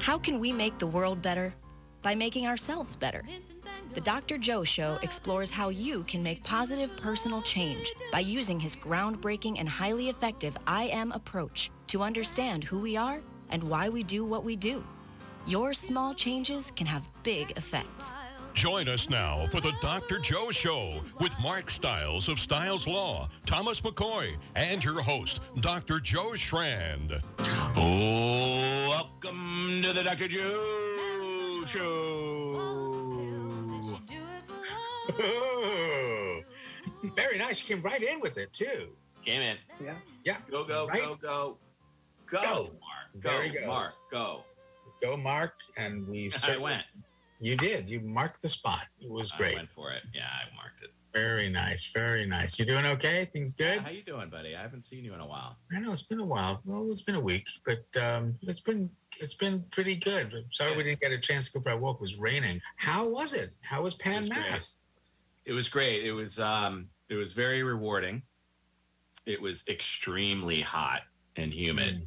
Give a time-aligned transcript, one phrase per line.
[0.00, 1.52] How can we make the world better?
[2.00, 3.22] By making ourselves better.
[3.92, 4.38] The Dr.
[4.38, 9.68] Joe Show explores how you can make positive personal change by using his groundbreaking and
[9.68, 13.20] highly effective I Am approach to understand who we are
[13.50, 14.82] and why we do what we do.
[15.46, 18.16] Your small changes can have big effects.
[18.54, 20.18] Join us now for the Dr.
[20.18, 25.98] Joe Show with Mark Stiles of Stiles Law, Thomas McCoy, and your host, Dr.
[26.00, 27.20] Joe Shrand.
[27.76, 30.28] Oh, Welcome to the Dr.
[30.28, 32.76] Joe Show.
[37.16, 37.66] Very nice.
[37.68, 38.90] You came right in with it too.
[39.24, 39.56] Came in.
[39.82, 39.94] Yeah.
[40.24, 40.36] Yeah.
[40.50, 41.00] Go, go, Right?
[41.00, 41.56] go, go.
[42.26, 42.70] Go, Go.
[42.80, 43.54] Mark.
[43.54, 43.66] Go.
[43.66, 43.94] Mark.
[44.10, 44.44] Go.
[45.00, 45.54] Go, Mark.
[45.76, 46.82] And we I went.
[47.40, 47.88] You did.
[47.88, 48.84] You marked the spot.
[49.00, 49.38] It was great.
[49.38, 49.56] I great.
[49.56, 50.02] went for it.
[50.14, 50.90] Yeah, I marked it.
[51.14, 51.90] Very nice.
[51.92, 52.58] Very nice.
[52.58, 53.24] You doing okay?
[53.24, 53.80] Things good?
[53.80, 54.54] How you doing, buddy?
[54.54, 55.56] I haven't seen you in a while.
[55.74, 56.60] I know it's been a while.
[56.64, 60.32] Well, it's been a week, but um, it's been it's been pretty good.
[60.32, 61.96] I'm sorry we didn't get a chance to go for a walk.
[61.96, 62.60] It was raining.
[62.76, 63.50] How was it?
[63.62, 64.50] How was Pan It was great.
[64.50, 64.76] Mass?
[65.46, 66.04] It was great.
[66.04, 68.22] It was um it was very rewarding.
[69.26, 71.00] It was extremely hot
[71.36, 72.06] and humid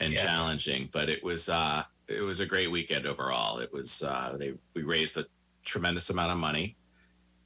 [0.00, 0.22] and Yeah.
[0.22, 3.58] challenging, but it was uh it was a great weekend overall.
[3.58, 5.24] It was uh they we raised a
[5.64, 6.76] tremendous amount of money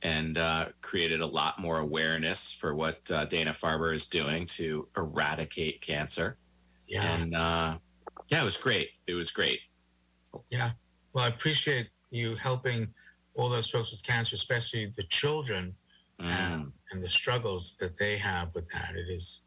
[0.02, 4.88] and uh, created a lot more awareness for what uh, Dana Farber is doing to
[4.96, 6.38] eradicate cancer.
[6.88, 7.04] Yeah.
[7.04, 7.78] And uh,
[8.26, 8.90] yeah, it was great.
[9.06, 9.60] It was great.
[10.48, 10.72] Yeah.
[11.12, 12.92] Well, I appreciate you helping
[13.34, 15.74] all those folks with cancer, especially the children
[16.20, 16.70] Mm.
[16.92, 18.94] and the struggles that they have with that.
[18.94, 19.42] It is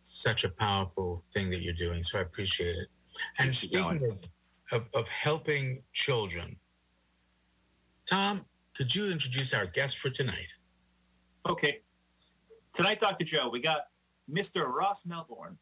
[0.00, 2.02] such a powerful thing that you're doing.
[2.02, 2.88] So I appreciate it.
[3.38, 4.18] And Keeps you speaking of,
[4.72, 6.56] of, of helping children,
[8.06, 8.44] Tom,
[8.74, 10.52] could you introduce our guest for tonight?
[11.48, 11.80] Okay.
[12.72, 13.24] Tonight, Dr.
[13.24, 13.86] Joe, we got
[14.30, 14.66] Mr.
[14.66, 15.58] Ross Melbourne,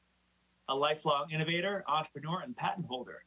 [0.69, 3.25] a lifelong innovator, entrepreneur, and patent holder.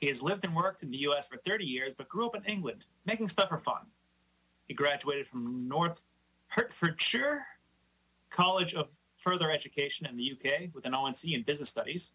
[0.00, 1.26] He has lived and worked in the U.S.
[1.26, 3.82] for 30 years, but grew up in England, making stuff for fun.
[4.66, 6.00] He graduated from North
[6.48, 7.44] Hertfordshire
[8.30, 12.14] College of Further Education in the UK with an ONC in Business Studies.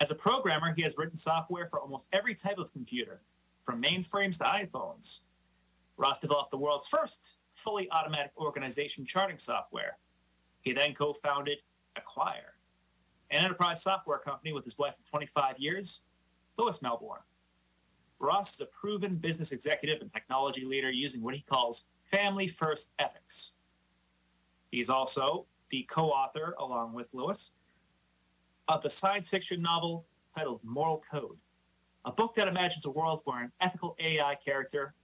[0.00, 3.22] As a programmer, he has written software for almost every type of computer,
[3.64, 5.22] from mainframes to iPhones.
[5.96, 9.98] Ross developed the world's first fully automatic organization charting software.
[10.60, 11.58] He then co founded
[11.96, 12.56] Aquire,
[13.30, 16.04] an enterprise software company with his wife of 25 years,
[16.58, 17.22] Lois Melbourne.
[18.18, 22.92] Ross is a proven business executive and technology leader using what he calls family first
[22.98, 23.54] ethics.
[24.70, 27.52] He's also the co author, along with Lois,
[28.68, 31.38] of the science fiction novel titled Moral Code,
[32.04, 34.94] a book that imagines a world where an ethical AI character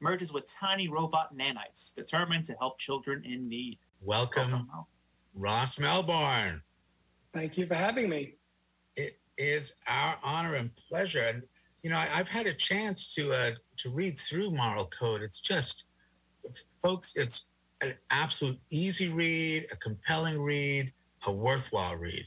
[0.00, 3.78] merges with tiny robot nanites determined to help children in need.
[4.00, 4.86] Welcome, Welcome,
[5.34, 6.62] Ross Melbourne.
[7.32, 8.34] Thank you for having me.
[8.96, 11.22] It is our honor and pleasure.
[11.22, 11.42] And
[11.82, 15.22] you know, I, I've had a chance to uh, to read through Moral Code.
[15.22, 15.84] It's just,
[16.80, 17.50] folks, it's
[17.80, 20.92] an absolute easy read, a compelling read,
[21.26, 22.24] a worthwhile read,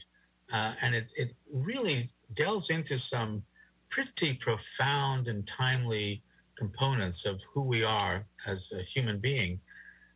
[0.56, 3.42] uh, and it it really delves into some
[3.88, 6.22] pretty profound and timely
[6.56, 9.60] components of who we are as a human being.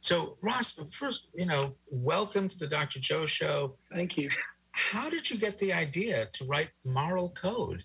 [0.00, 3.00] So, Ross, first, you know, welcome to the Dr.
[3.00, 3.76] Joe Show.
[3.92, 4.30] Thank you.
[4.72, 7.84] How did you get the idea to write moral code?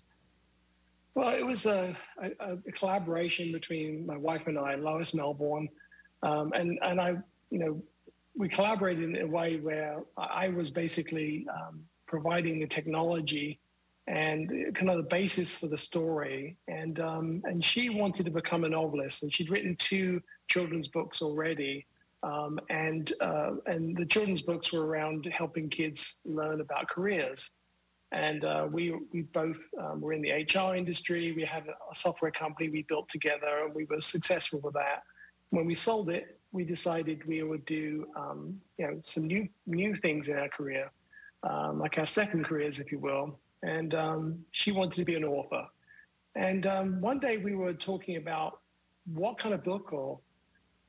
[1.14, 2.30] Well, it was a, a,
[2.66, 5.68] a collaboration between my wife and I, Lois Melbourne,
[6.22, 7.10] um, and and I,
[7.50, 7.82] you know,
[8.34, 13.60] we collaborated in a way where I I was basically um, providing the technology
[14.08, 18.64] and kind of the basis for the story, and um, and she wanted to become
[18.64, 21.86] a novelist, and she'd written two children's books already,
[22.22, 27.62] um, and uh, and the children's books were around helping kids learn about careers.
[28.12, 31.32] And uh, we we both um, were in the HR industry.
[31.32, 35.02] We had a software company we built together, and we were successful with that.
[35.50, 39.96] When we sold it, we decided we would do um, you know some new new
[39.96, 40.92] things in our career,
[41.48, 43.38] um, like our second careers, if you will.
[43.62, 45.66] And um, she wanted to be an author.
[46.34, 48.60] And um, one day we were talking about
[49.12, 50.20] what kind of book or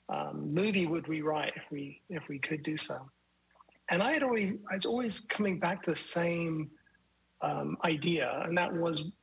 [0.09, 2.95] um, movie would we write if we if we could do so.
[3.89, 6.69] And I had always I was always coming back to the same
[7.41, 9.13] um, idea, and that was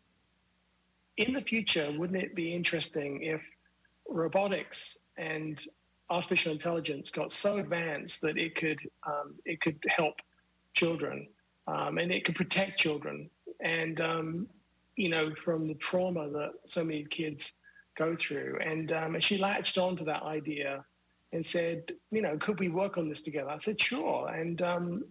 [1.16, 3.44] in the future, wouldn't it be interesting if
[4.08, 5.64] robotics and
[6.10, 10.20] artificial intelligence got so advanced that it could um, it could help
[10.74, 11.28] children
[11.66, 13.30] um, and it could protect children.
[13.60, 14.48] And um,
[14.96, 17.54] you know from the trauma that so many kids
[17.96, 18.58] go through.
[18.60, 20.84] And, um, and she latched on to that idea
[21.32, 23.50] and said you know could we work on this together?
[23.50, 24.28] I said sure.
[24.28, 25.04] And um,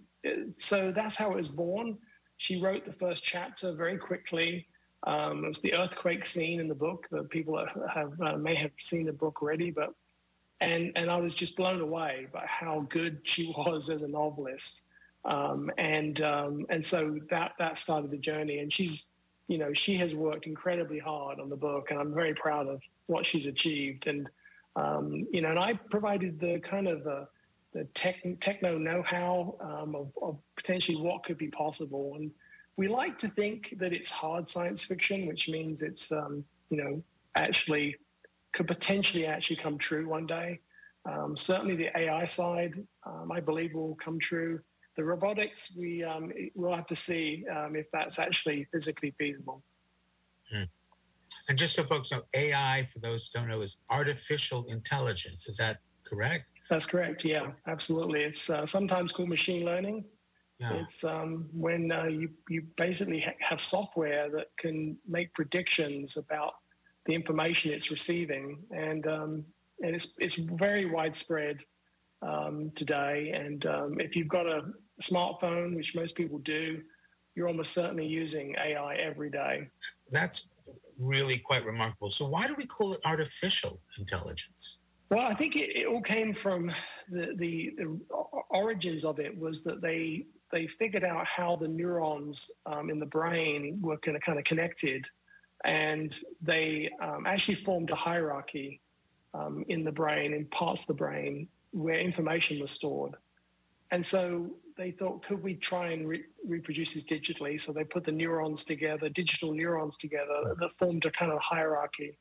[0.57, 1.97] so that's how it was born.
[2.37, 4.67] She wrote the first chapter very quickly.
[5.05, 7.63] Um, it was the earthquake scene in the book that people
[7.93, 9.93] have uh, may have seen the book already, but
[10.61, 14.89] and and I was just blown away by how good she was as a novelist.
[15.25, 18.59] Um, and um, and so that that started the journey.
[18.59, 19.13] And she's
[19.47, 22.81] you know she has worked incredibly hard on the book, and I'm very proud of
[23.07, 24.07] what she's achieved.
[24.07, 24.29] And
[24.75, 27.27] um, you know, and I provided the kind of the,
[27.73, 32.15] the tech, techno know-how um, of, of potentially what could be possible.
[32.15, 32.31] And
[32.75, 37.03] we like to think that it's hard science fiction, which means it's um, you know
[37.35, 37.95] actually
[38.51, 40.59] could potentially actually come true one day.
[41.05, 42.75] Um, certainly, the AI side,
[43.31, 44.61] I believe, will come true.
[44.95, 49.63] The robotics, we um, will have to see um, if that's actually physically feasible.
[50.51, 50.63] Hmm.
[51.49, 55.47] And just so folks know, AI, for those who don't know, is artificial intelligence.
[55.47, 56.45] Is that correct?
[56.69, 57.25] That's correct.
[57.25, 58.21] Yeah, absolutely.
[58.23, 60.05] It's uh, sometimes called machine learning.
[60.59, 60.73] Yeah.
[60.73, 66.53] It's um, when uh, you you basically ha- have software that can make predictions about
[67.05, 69.45] the information it's receiving, and um,
[69.81, 71.59] and it's it's very widespread
[72.21, 73.31] um, today.
[73.35, 74.61] And um, if you've got a
[75.01, 76.81] smartphone, which most people do,
[77.35, 79.69] you're almost certainly using AI every day.
[80.11, 80.49] That's
[80.99, 82.09] really quite remarkable.
[82.09, 84.79] So why do we call it artificial intelligence?
[85.09, 86.71] Well, I think it, it all came from
[87.09, 87.99] the, the, the
[88.49, 93.07] origins of it was that they they figured out how the neurons um, in the
[93.07, 95.07] brain were kind of kind of connected,
[95.65, 98.79] and they um, actually formed a hierarchy
[99.33, 103.15] um, in the brain, in parts of the brain where information was stored.
[103.91, 107.59] And so they thought, could we try and re- reproduce this digitally?
[107.59, 112.17] So they put the neurons together, digital neurons together, that formed a kind of hierarchy.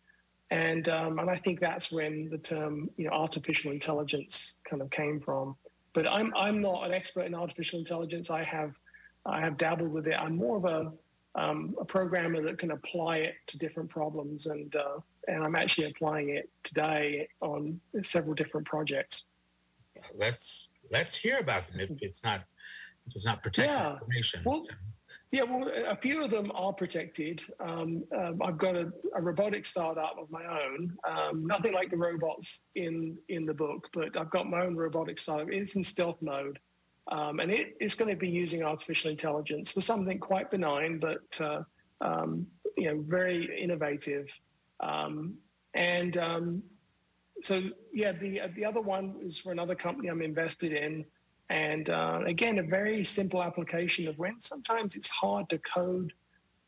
[0.51, 4.91] And um, and I think that's when the term you know artificial intelligence kind of
[4.91, 5.57] came from.
[5.95, 8.31] But I'm I'm not an expert in artificial intelligence.
[8.31, 8.75] I have
[9.25, 10.15] I have dabbled with it.
[10.19, 10.93] I'm more of a
[11.35, 15.87] um, a programmer that can apply it to different problems, and uh, and I'm actually
[15.87, 19.29] applying it today on several different projects.
[20.15, 22.43] Let's let's hear about them if it's not
[23.07, 23.95] if it's not protected yeah.
[23.95, 24.43] information.
[24.45, 24.63] Well,
[25.33, 27.43] yeah, well, a few of them are protected.
[27.59, 30.95] Um, um, I've got a, a, robotic startup of my own.
[31.09, 35.19] Um, nothing like the robots in in the book, but I've got my own robotic
[35.19, 35.49] startup.
[35.51, 36.59] It's in stealth mode,
[37.11, 41.41] um, and it, it's going to be using artificial intelligence for something quite benign, but
[41.41, 41.63] uh,
[42.03, 42.47] um,
[42.77, 44.29] you know, very innovative.
[44.81, 45.39] Um,
[45.75, 46.19] and
[47.43, 47.61] so,
[47.93, 51.05] yeah, the the other one is for another company I'm invested in.
[51.51, 56.13] And uh, again, a very simple application of when sometimes it's hard to code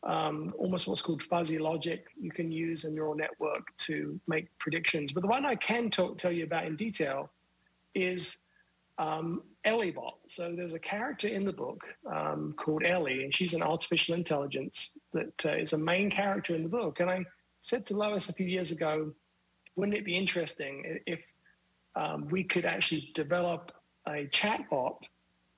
[0.02, 2.06] um, almost what's called fuzzy logic.
[2.20, 5.12] You can use a neural network to make predictions.
[5.12, 7.30] But the one I can talk, tell you about in detail
[7.94, 8.50] is
[8.98, 10.12] um, Ellibot.
[10.26, 11.82] So there's a character in the book
[12.12, 16.62] um, called Ellie, and she's an artificial intelligence that uh, is a main character in
[16.62, 17.00] the book.
[17.00, 17.24] And I
[17.60, 19.12] said to Lois a few years ago,
[19.76, 21.32] wouldn't it be interesting if
[21.96, 23.72] um, we could actually develop
[24.06, 24.96] a chatbot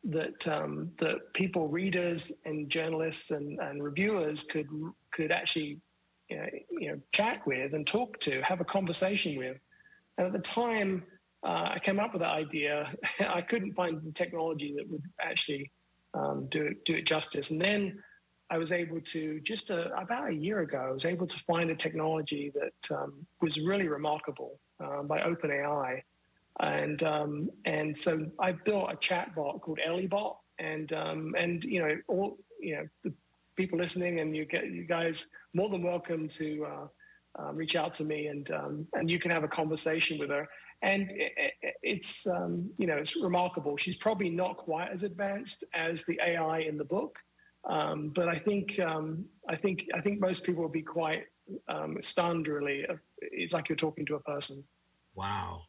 [0.04, 4.66] that um, that people, readers, and journalists and, and reviewers could
[5.12, 5.80] could actually
[6.28, 9.58] you know, you know chat with and talk to, have a conversation with.
[10.18, 11.04] And at the time,
[11.44, 12.90] uh, I came up with that idea.
[13.20, 15.70] I couldn't find the technology that would actually
[16.14, 17.50] um, do it do it justice.
[17.50, 18.02] And then
[18.50, 21.70] I was able to just a, about a year ago, I was able to find
[21.70, 26.02] a technology that um, was really remarkable uh, by OpenAI
[26.60, 31.80] and um, and so I built a chat bot called Ellibot, and um, and you
[31.80, 33.12] know all you know the
[33.56, 37.92] people listening, and you get you guys more than welcome to uh, uh, reach out
[37.94, 40.48] to me, and um, and you can have a conversation with her.
[40.82, 41.32] And it,
[41.62, 43.76] it, it's um, you know it's remarkable.
[43.76, 47.18] She's probably not quite as advanced as the AI in the book,
[47.68, 51.24] um, but I think um, I think I think most people will be quite
[52.00, 52.46] stunned.
[52.46, 52.86] Really,
[53.20, 54.62] it's like you're talking to a person.
[55.16, 55.62] Wow.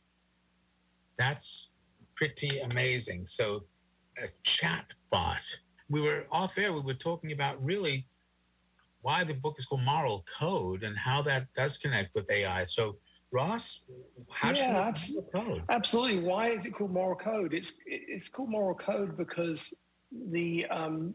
[1.18, 1.72] That's
[2.16, 3.25] pretty amazing.
[3.25, 3.63] So,
[4.22, 5.44] a chat bot.
[5.89, 8.08] We were off air, we were talking about really
[9.01, 12.66] why the book is called Moral Code and how that does connect with AI.
[12.66, 12.98] So,
[13.32, 13.86] Ross,
[14.32, 14.92] how yeah,
[15.34, 15.63] code?
[15.70, 16.24] Absolutely.
[16.24, 17.54] Why is it called Moral Code?
[17.54, 19.89] It's it's called Moral Code because
[20.32, 21.13] the um,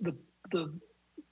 [0.00, 0.16] the
[0.52, 0.72] the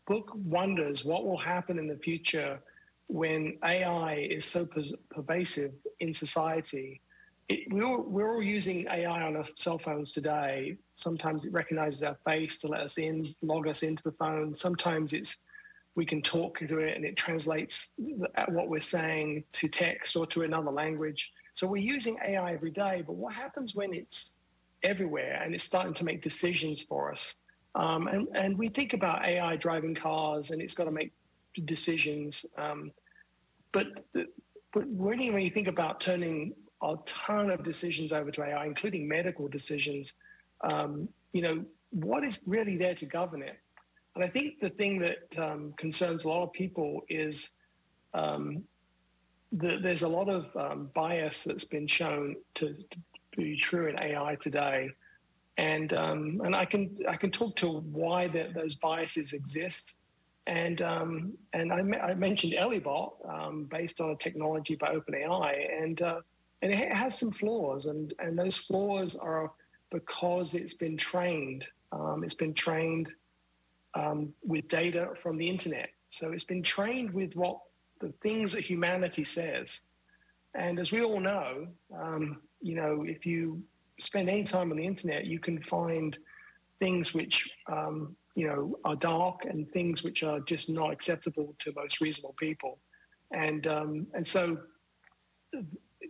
[0.07, 2.61] book wonders what will happen in the future
[3.07, 4.65] when AI is so
[5.11, 7.01] pervasive in society
[7.49, 10.77] it, we're, all, we're all using AI on our cell phones today.
[10.95, 14.55] Sometimes it recognizes our face to let us in, log us into the phone.
[14.55, 15.49] Sometimes it's
[15.97, 18.01] we can talk to it and it translates
[18.49, 21.31] what we're saying to text or to another language.
[21.53, 23.05] So we're using AI every day.
[23.07, 24.41] But what happens when it's
[24.83, 27.45] everywhere and it's starting to make decisions for us?
[27.75, 31.13] Um, and, and we think about AI driving cars and it's got to make
[31.65, 32.47] decisions.
[32.57, 32.93] Um,
[33.73, 34.27] but, the,
[34.73, 39.09] but really, when you think about turning a ton of decisions over to AI, including
[39.09, 40.15] medical decisions,
[40.61, 43.59] um, you know, what is really there to govern it?
[44.15, 47.57] And I think the thing that um, concerns a lot of people is
[48.13, 48.63] um,
[49.53, 52.99] that there's a lot of um, bias that's been shown to, to,
[53.37, 54.89] be true in AI today,
[55.57, 60.01] and um, and I can I can talk to why that those biases exist,
[60.47, 66.03] and um, and I, I mentioned EllieBot um, based on a technology by OpenAI, and
[66.03, 66.21] uh,
[66.63, 69.53] and it has some flaws, and and those flaws are
[69.91, 71.69] because it's been trained.
[72.23, 73.13] it's been trained
[73.95, 75.91] um, with data from the internet.
[76.09, 77.59] So it's been trained with what
[78.01, 79.89] the things that humanity says.
[80.55, 83.63] And as we all know, um, you know, if you
[83.99, 86.19] spend any time on the internet, you can find
[86.81, 91.73] things which, um, you know, are dark and things which are just not acceptable to
[91.77, 92.79] most reasonable people.
[93.33, 94.59] And um, and so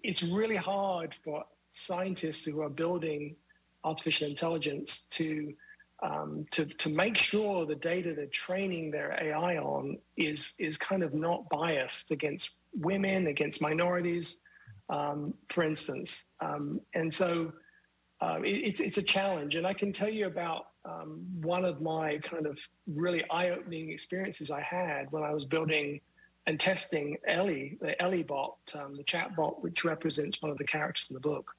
[0.02, 3.36] it's really hard for scientists who are building
[3.84, 5.54] artificial intelligence to
[6.02, 11.02] um, to, to make sure the data they're training their AI on is, is kind
[11.02, 14.42] of not biased against women, against minorities,
[14.90, 16.28] um, for instance.
[16.40, 17.52] Um, and so
[18.20, 19.54] uh, it, it's, it's a challenge.
[19.56, 23.90] And I can tell you about um, one of my kind of really eye opening
[23.90, 26.00] experiences I had when I was building
[26.46, 30.64] and testing Ellie, the Ellie bot, um, the chat bot, which represents one of the
[30.64, 31.50] characters in the book.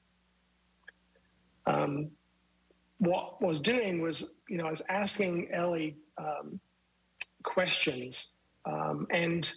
[1.66, 2.10] Um,
[2.98, 6.60] what I was doing was, you know, I was asking Ellie um,
[7.42, 9.52] questions, um, and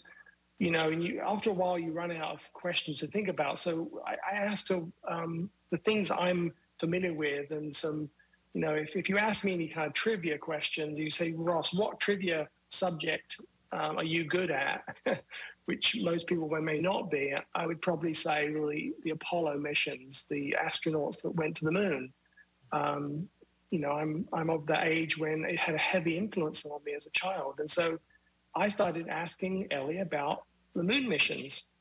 [0.57, 3.59] you know, you, after a while, you run out of questions to think about.
[3.59, 8.09] So I, I asked her um, the things I'm familiar with, and some,
[8.53, 11.77] you know, if, if you ask me any kind of trivia questions, you say, Ross,
[11.77, 13.39] what trivia subject
[13.71, 14.99] um, are you good at?
[15.65, 17.35] Which most people may not be.
[17.53, 22.11] I would probably say really the Apollo missions, the astronauts that went to the moon
[22.71, 23.27] um,
[23.71, 26.93] you know, I'm I'm of the age when it had a heavy influence on me
[26.93, 27.97] as a child, and so
[28.55, 30.43] I started asking Ellie about
[30.75, 31.73] the moon missions,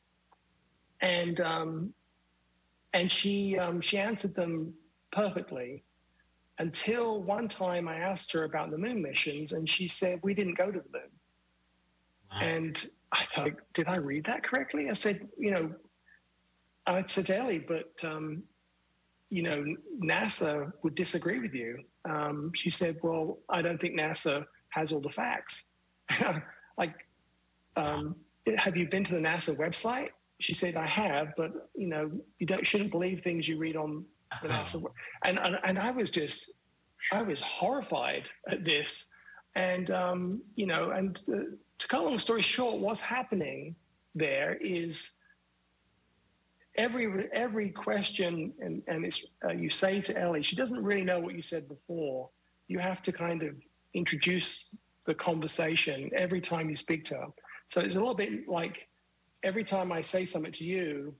[1.00, 1.95] and um,
[2.93, 4.75] and she um, she answered them
[5.12, 5.85] perfectly
[6.59, 10.55] until one time I asked her about the moon missions, and she said we didn't
[10.55, 11.11] go to the moon.
[12.31, 12.38] Wow.
[12.41, 14.91] And I thought, did I read that correctly?
[14.91, 15.73] I said, you know,
[16.87, 18.43] I said Ellie, but um,
[19.31, 19.65] you know,
[20.03, 21.79] NASA would disagree with you.
[22.09, 25.73] Um, she said, well, I don't think NASA has all the facts.
[26.79, 26.95] like,
[27.77, 28.17] um,
[28.57, 30.11] have you been to the NASA website?
[30.41, 34.05] She said, I have, but you know, you don't shouldn't believe things you read on
[34.43, 34.89] the
[35.25, 36.61] And, and and I was just,
[37.13, 39.11] I was horrified at this,
[39.55, 43.75] and um, you know, and uh, to cut a long story short, what's happening
[44.15, 45.19] there is
[46.77, 51.21] every every question and and it's uh, you say to Ellie, she doesn't really know
[51.21, 52.31] what you said before.
[52.69, 53.55] You have to kind of
[53.95, 57.27] introduce the conversation every time you speak to her.
[57.69, 58.89] So it's a little bit like
[59.43, 61.15] every time I say something to you,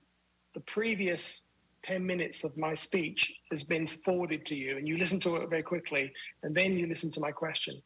[0.53, 1.48] the previous
[1.83, 5.49] 10 minutes of my speech has been forwarded to you and you listen to it
[5.49, 6.11] very quickly
[6.43, 7.81] and then you listen to my question.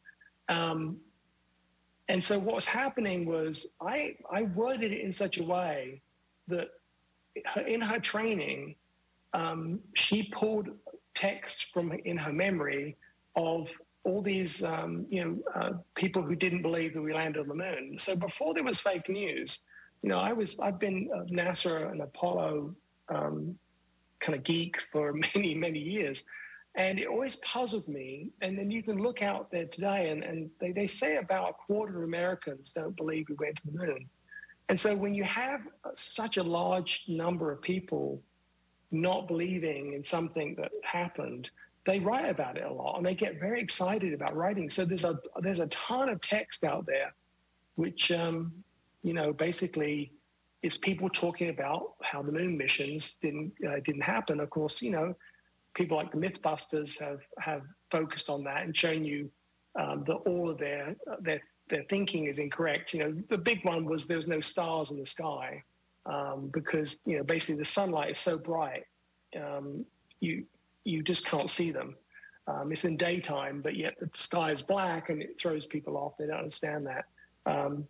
[0.48, 0.98] Um,
[2.08, 6.02] and so what was happening was I, I worded it in such a way
[6.48, 6.68] that
[7.66, 8.76] in her training,
[9.32, 10.68] um, she pulled
[11.14, 12.96] text from in her memory
[13.36, 13.72] of
[14.04, 17.54] all these um, you know uh, people who didn't believe that we landed on the
[17.54, 17.96] moon.
[17.98, 19.64] So before there was fake news,
[20.02, 22.74] you know, I was I've been NASA and Apollo
[23.08, 23.58] um,
[24.24, 26.24] kind of geek for many many years,
[26.74, 28.30] and it always puzzled me.
[28.40, 31.52] And then you can look out there today, and, and they, they say about a
[31.52, 34.08] quarter of Americans don't believe we went to the moon.
[34.68, 35.60] And so when you have
[35.94, 38.22] such a large number of people
[38.90, 41.50] not believing in something that happened,
[41.86, 44.70] they write about it a lot and they get very excited about writing.
[44.70, 47.12] So there's a there's a ton of text out there,
[47.74, 48.52] which um,
[49.02, 50.12] you know basically
[50.64, 54.40] is people talking about how the moon missions didn't uh, didn't happen.
[54.40, 55.14] Of course, you know
[55.74, 59.30] people like the MythBusters have have focused on that and shown you
[59.78, 62.94] um, that all of their their their thinking is incorrect.
[62.94, 65.62] You know, the big one was there's no stars in the sky
[66.06, 68.84] um, because you know basically the sunlight is so bright,
[69.40, 69.84] um,
[70.20, 70.44] you
[70.84, 71.96] you just can't see them.
[72.46, 76.16] Um, it's in daytime, but yet the sky is black and it throws people off.
[76.18, 77.04] They don't understand that.
[77.46, 77.86] Um,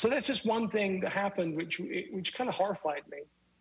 [0.00, 1.78] so that's just one thing that happened, which
[2.10, 3.18] which kind of horrified me.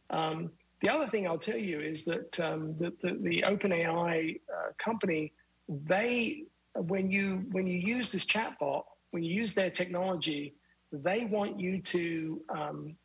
[0.09, 4.71] Um, the other thing I'll tell you is that um, the, the, the OpenAI uh,
[4.77, 5.33] company,
[5.67, 10.55] they when you when you use this chatbot, when you use their technology,
[10.93, 12.95] they want you to um,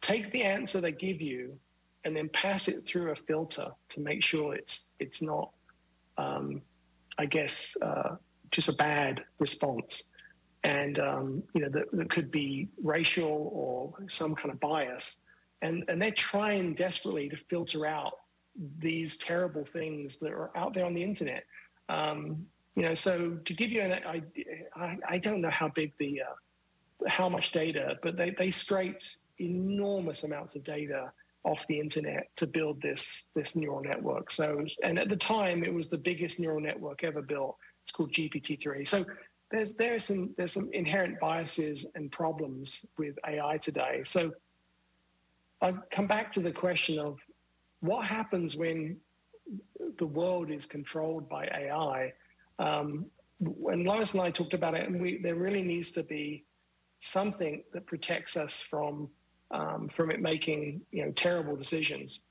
[0.00, 1.56] take the answer they give you
[2.04, 5.52] and then pass it through a filter to make sure it's it's not,
[6.18, 6.60] um,
[7.18, 8.16] I guess, uh,
[8.50, 10.10] just a bad response.
[10.64, 15.20] And um, you know that, that could be racial or some kind of bias,
[15.62, 18.14] and and they're trying desperately to filter out
[18.78, 21.44] these terrible things that are out there on the internet.
[21.88, 24.44] Um, you know, so to give you an idea,
[24.74, 29.18] I, I don't know how big the uh, how much data, but they they scraped
[29.38, 31.12] enormous amounts of data
[31.44, 34.30] off the internet to build this this neural network.
[34.30, 37.56] So, and at the time, it was the biggest neural network ever built.
[37.82, 38.86] It's called GPT-3.
[38.86, 39.02] So
[39.50, 44.02] there's there's some there's some inherent biases and problems with AI today.
[44.04, 44.30] So
[45.60, 47.18] I come back to the question of
[47.80, 48.98] what happens when
[49.98, 52.12] the world is controlled by AI.
[52.58, 53.06] Um,
[53.40, 56.44] when Lois and I talked about it, and we, there really needs to be
[56.98, 59.10] something that protects us from
[59.50, 62.26] um, from it making you know terrible decisions.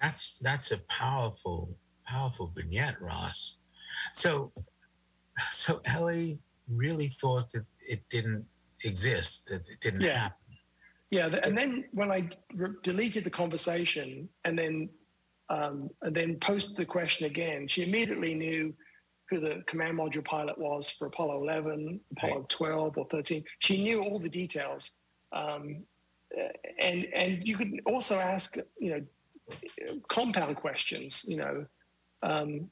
[0.00, 3.58] That's that's a powerful powerful vignette, Ross.
[4.12, 4.52] So
[5.50, 6.38] so Ellie
[6.68, 8.46] really thought that it didn't
[8.84, 10.18] exist, that it didn't yeah.
[10.18, 10.38] happen.
[11.10, 14.88] Yeah, and then when I re- deleted the conversation and then
[15.50, 18.74] um, and then posted the question again, she immediately knew
[19.30, 22.48] who the command module pilot was for Apollo 11, Apollo right.
[22.48, 23.44] 12, or 13.
[23.58, 25.00] She knew all the details,
[25.32, 25.84] um,
[26.80, 31.24] and and you could also ask, you know, compound questions.
[31.28, 31.66] You know,
[32.22, 32.70] um,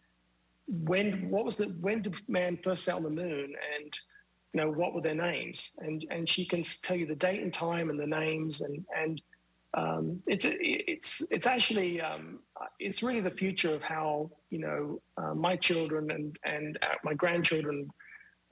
[0.85, 3.99] when what was the when did man first on the moon, and
[4.52, 7.52] you know what were their names, and and she can tell you the date and
[7.52, 9.23] time and the names, and and
[9.75, 12.41] um, it's it's it's actually um,
[12.79, 17.14] it's really the future of how you know uh, my children and and uh, my
[17.14, 17.88] grandchildren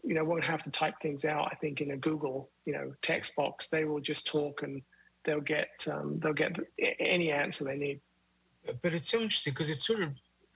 [0.02, 2.92] you know won't have to type things out i think in a google you know
[3.02, 3.68] text box.
[3.68, 4.82] They will just talk and
[5.24, 6.56] they'll get um, they'll get
[7.00, 8.00] any answer they need.
[8.82, 10.10] But it's so interesting because it's sort of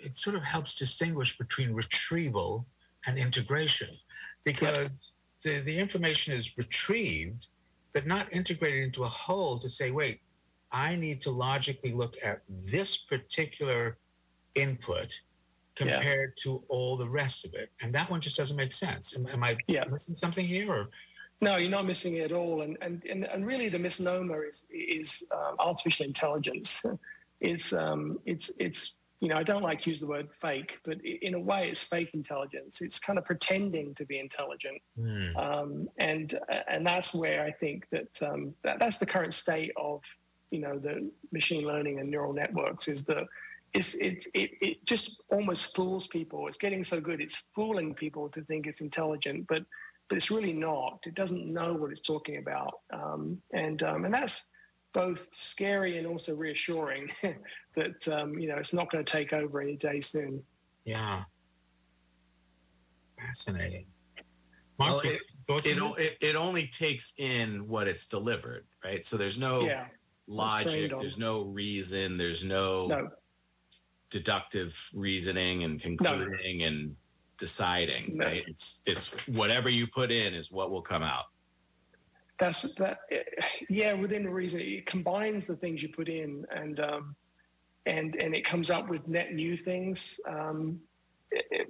[0.04, 2.66] it sort of helps distinguish between retrieval
[3.06, 3.88] and integration
[4.44, 5.12] because
[5.42, 7.48] the, the information is retrieved
[7.92, 10.20] but not integrated into a whole to say wait
[10.74, 13.96] I need to logically look at this particular
[14.56, 15.20] input
[15.76, 16.42] compared yeah.
[16.42, 17.70] to all the rest of it.
[17.80, 19.16] And that one just doesn't make sense.
[19.16, 19.84] Am, am I yeah.
[19.90, 20.90] missing something here or?
[21.40, 22.62] No, you're not missing it at all.
[22.62, 26.84] And, and, and, and really the misnomer is, is um, artificial intelligence.
[27.40, 31.00] it's, um, it's, it's, you know, I don't like to use the word fake, but
[31.04, 32.82] in a way it's fake intelligence.
[32.82, 34.82] It's kind of pretending to be intelligent.
[34.98, 35.36] Mm.
[35.36, 36.34] Um, and,
[36.68, 40.02] and that's where I think that, um, that that's the current state of
[40.50, 43.26] you know the machine learning and neural networks is that
[43.72, 46.46] it's, it, it, it just almost fools people.
[46.46, 49.64] It's getting so good, it's fooling people to think it's intelligent, but
[50.08, 50.98] but it's really not.
[51.06, 54.50] It doesn't know what it's talking about, um, and um, and that's
[54.92, 57.10] both scary and also reassuring
[57.76, 60.42] that um, you know it's not going to take over any day soon.
[60.84, 61.24] Yeah,
[63.18, 63.86] fascinating.
[64.76, 69.06] Mark, well, it, it, it, it, only takes in what it's delivered, right?
[69.06, 69.86] So there's no yeah
[70.26, 70.90] logic.
[70.90, 72.16] There's no reason.
[72.16, 73.08] There's no, no.
[74.10, 76.66] deductive reasoning and concluding no.
[76.66, 76.96] and
[77.38, 78.16] deciding.
[78.16, 78.26] No.
[78.26, 78.44] Right?
[78.46, 81.24] It's it's whatever you put in is what will come out.
[82.38, 82.98] That's that.
[83.68, 87.16] Yeah, within reason, it combines the things you put in, and um,
[87.86, 90.20] and and it comes up with net new things.
[90.26, 90.80] Um,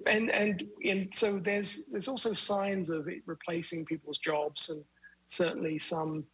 [0.06, 4.84] and and and so there's there's also signs of it replacing people's jobs, and
[5.28, 6.24] certainly some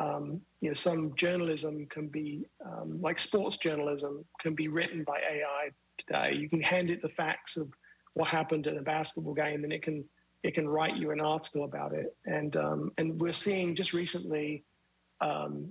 [0.00, 5.18] um, you know, some journalism can be um, like sports journalism can be written by
[5.18, 6.36] AI today.
[6.36, 7.68] You can hand it the facts of
[8.14, 10.04] what happened in a basketball game, and it can
[10.42, 12.16] it can write you an article about it.
[12.24, 14.64] And um, and we're seeing just recently
[15.20, 15.70] um,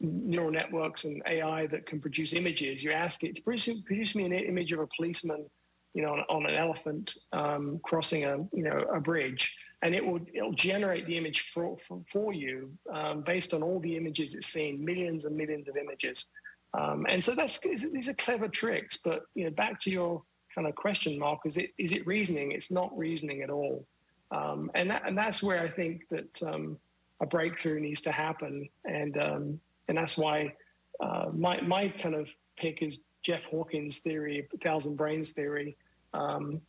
[0.00, 2.82] neural networks and AI that can produce images.
[2.82, 5.46] You ask it to produce, produce me an image of a policeman,
[5.94, 10.04] you know, on, on an elephant um, crossing a you know a bridge and it
[10.04, 14.34] will it'll generate the image for, for, for you um, based on all the images
[14.34, 16.28] it's seen, millions and millions of images.
[16.74, 18.98] Um, and so that's these are clever tricks.
[18.98, 20.22] But you know, back to your
[20.54, 22.52] kind of question, Mark, is it is it reasoning?
[22.52, 23.86] It's not reasoning at all.
[24.30, 26.78] Um, and that, and that's where I think that um,
[27.20, 28.68] a breakthrough needs to happen.
[28.84, 29.60] And um,
[29.90, 30.54] and that's why
[31.00, 35.76] uh, my my kind of pick is Jeff Hawkins' theory, thousand brains theory.
[36.14, 36.60] Um,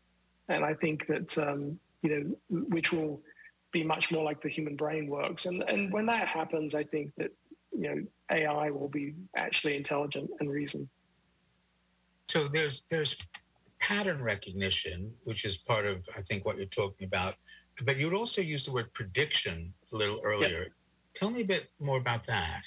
[0.49, 1.37] and I think that
[2.01, 2.09] you
[2.49, 3.21] know, which will
[3.71, 5.45] be much more like the human brain works.
[5.45, 7.31] And and when that happens, I think that
[7.71, 10.89] you know AI will be actually intelligent and reason.
[12.27, 13.15] So there's there's
[13.79, 17.35] pattern recognition, which is part of I think what you're talking about.
[17.85, 20.63] But you would also use the word prediction a little earlier.
[20.63, 20.71] Yep.
[21.13, 22.63] Tell me a bit more about that.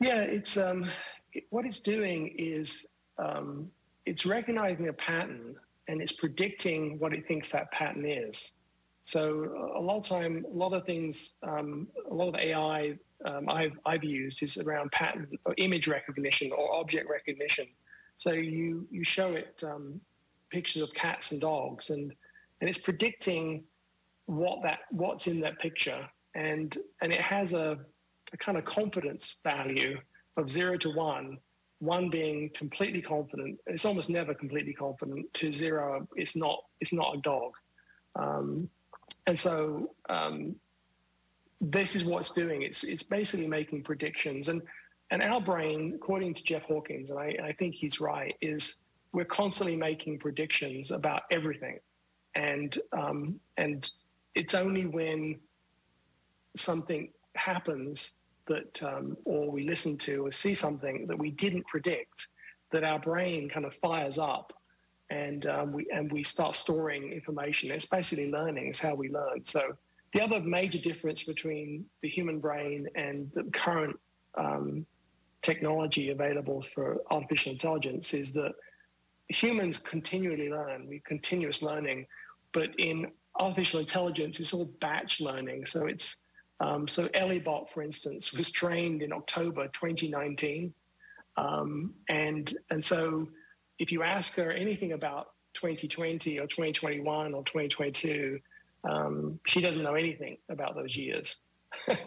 [0.00, 0.90] Yeah, it's um,
[1.32, 3.70] it, what it's doing is um,
[4.06, 5.56] it's recognizing a pattern
[5.88, 8.60] and it's predicting what it thinks that pattern is.
[9.04, 13.48] So a lot of time, a lot of things, um, a lot of AI um,
[13.48, 17.66] I've I've used is around pattern or image recognition or object recognition.
[18.18, 20.00] So you you show it um,
[20.50, 22.12] pictures of cats and dogs, and
[22.60, 23.64] and it's predicting
[24.26, 27.78] what that what's in that picture, and and it has a,
[28.32, 29.98] a kind of confidence value
[30.36, 31.38] of zero to one.
[31.80, 35.32] One being completely confident, it's almost never completely confident.
[35.34, 37.52] To zero, it's not it's not a dog.
[38.16, 38.68] Um,
[39.26, 40.56] and so um,
[41.60, 42.62] this is what it's doing.
[42.62, 44.62] It's it's basically making predictions, and
[45.10, 49.24] and our brain, according to Jeff Hawkins, and I, I think he's right, is we're
[49.24, 51.78] constantly making predictions about everything,
[52.34, 53.88] and um, and
[54.34, 55.38] it's only when
[56.56, 62.28] something happens that, um, or we listen to or see something that we didn't predict,
[62.72, 64.52] that our brain kind of fires up,
[65.10, 67.70] and um, we and we start storing information.
[67.70, 68.68] It's basically learning.
[68.68, 69.44] It's how we learn.
[69.44, 69.60] So
[70.12, 73.98] the other major difference between the human brain and the current
[74.36, 74.86] um,
[75.42, 78.52] technology available for artificial intelligence is that
[79.28, 82.06] humans continually learn, we continuous learning,
[82.52, 85.66] but in artificial intelligence, it's all batch learning.
[85.66, 86.27] So it's
[86.60, 90.72] um, so EllieBot, for instance, was trained in October 2019,
[91.36, 93.28] um, and and so
[93.78, 98.40] if you ask her anything about 2020 or 2021 or 2022,
[98.84, 101.40] um, she doesn't know anything about those years.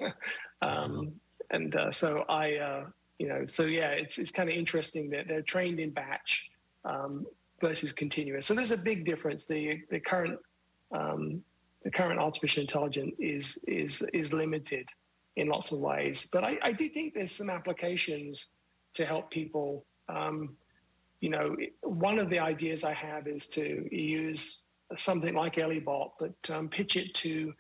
[0.62, 1.14] um,
[1.50, 2.86] and uh, so I, uh,
[3.20, 6.52] you know, so yeah, it's it's kind of interesting that they're trained in batch
[6.86, 7.26] um,
[7.60, 8.46] versus continuous.
[8.46, 9.46] So there's a big difference.
[9.46, 10.40] The the current
[10.92, 11.44] um,
[11.84, 14.88] the current artificial intelligence is is is limited
[15.36, 18.58] in lots of ways, but I, I do think there's some applications
[18.96, 19.86] to help people.
[20.10, 20.58] Um,
[21.22, 26.50] you know, one of the ideas I have is to use something like EllieBot, but
[26.54, 27.54] um, pitch it to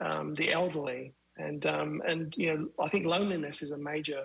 [0.00, 1.12] um, the elderly.
[1.36, 4.24] And um, and you know, I think loneliness is a major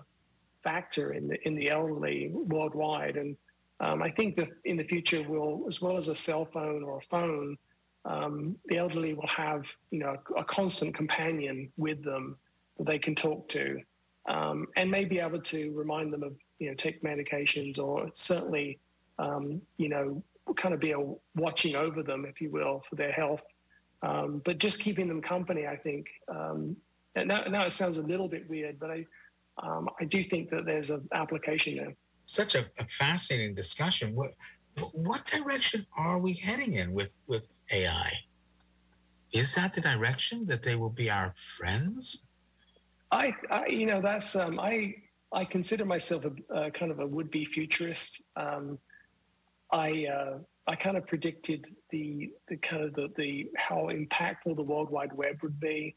[0.63, 3.17] factor in the in the elderly worldwide.
[3.17, 3.37] And
[3.79, 6.97] um, I think that in the future, will as well as a cell phone or
[6.97, 7.57] a phone,
[8.05, 12.37] um, the elderly will have you know a, constant companion with them
[12.77, 13.79] that they can talk to,
[14.27, 18.79] um, and may be able to remind them of you know take medications or certainly
[19.77, 20.23] you know
[20.57, 20.99] kind of be a
[21.35, 23.43] watching over them, if you will, for their health.
[24.01, 26.07] Um, but just keeping them company, I think.
[26.27, 26.75] Um,
[27.15, 29.05] now, now, it sounds a little bit weird, but I,
[29.61, 31.95] um, I do think that there's an application there.
[32.25, 34.15] Such a, a, fascinating discussion.
[34.15, 34.33] What,
[34.93, 38.13] what direction are we heading in with, with AI?
[39.33, 42.23] Is that the direction that they will be our friends?
[43.11, 44.95] I, I you know, that's um, I,
[45.31, 48.29] I consider myself a, kind of a would-be futurist.
[48.35, 48.77] Um,
[49.71, 54.63] I uh, I kind of predicted the the kind of the, the how impactful the
[54.63, 55.95] World Wide Web would be.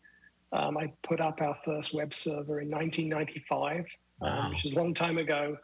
[0.53, 3.85] Um, I put up our first web server in 1995, um,
[4.21, 4.41] wow.
[4.45, 5.59] um, which is a long time ago,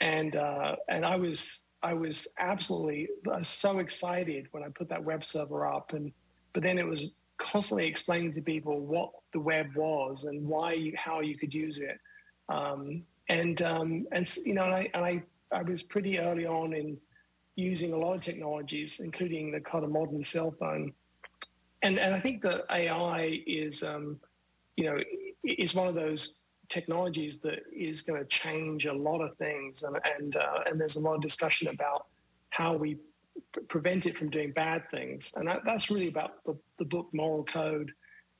[0.00, 5.04] and uh, and I was I was absolutely was so excited when I put that
[5.04, 6.12] web server up, and
[6.52, 10.92] but then it was constantly explaining to people what the web was and why you,
[10.96, 11.98] how you could use it,
[12.48, 16.72] um, and um, and you know and I and I I was pretty early on
[16.72, 16.98] in
[17.58, 20.92] using a lot of technologies, including the kind of modern cell phone.
[21.82, 24.20] And, and I think that AI is, um,
[24.76, 24.98] you know,
[25.42, 29.82] is one of those technologies that is going to change a lot of things.
[29.82, 32.06] And, and, uh, and there's a lot of discussion about
[32.50, 32.98] how we
[33.68, 35.34] prevent it from doing bad things.
[35.36, 37.92] And that, that's really about the, the book Moral Code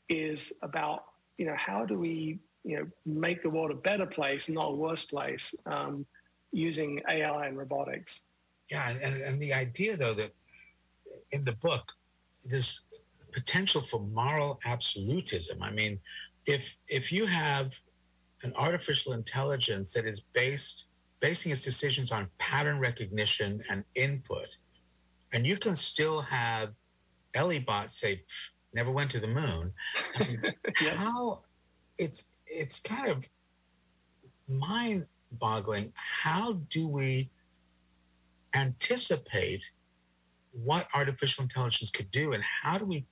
[0.08, 1.04] is about,
[1.36, 4.74] you know, how do we, you know, make the world a better place, not a
[4.74, 6.04] worse place, um,
[6.52, 8.30] using AI and robotics.
[8.70, 10.32] Yeah, and, and the idea though that
[11.30, 11.92] in the book,
[12.50, 12.80] this
[13.32, 15.62] potential for moral absolutism.
[15.62, 16.00] I mean,
[16.46, 17.78] if if you have
[18.42, 20.84] an artificial intelligence that is based
[21.20, 24.58] basing its decisions on pattern recognition and input,
[25.32, 26.74] and you can still have
[27.34, 28.22] EllieBot say,
[28.72, 29.72] "Never went to the moon."
[30.16, 30.42] I mean,
[30.82, 30.94] yeah.
[30.94, 31.42] How
[31.98, 33.28] it's it's kind of
[34.48, 35.92] mind-boggling.
[35.94, 37.30] How do we
[38.54, 39.70] anticipate
[40.52, 43.04] what artificial intelligence could do and how do we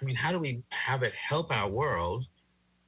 [0.00, 2.26] i mean how do we have it help our world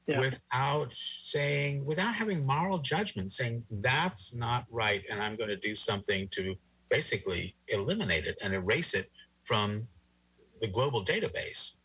[0.06, 0.20] yeah.
[0.20, 5.74] without saying without having moral judgment saying that's not right and i'm going to do
[5.74, 6.54] something to
[6.90, 9.10] basically eliminate it and erase it
[9.42, 9.86] from
[10.60, 11.76] the global database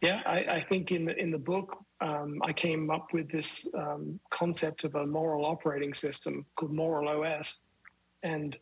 [0.00, 3.72] Yeah, I, I, think in the in the book um, I came up with this
[3.74, 7.70] um, concept of a moral operating system called Moral OS,
[8.22, 8.56] and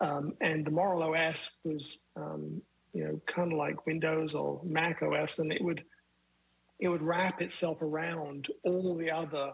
[0.00, 2.60] um, and the Moral OS was um,
[2.92, 5.82] you know kind of like Windows or Mac OS, and it would
[6.78, 9.52] it would wrap itself around all the other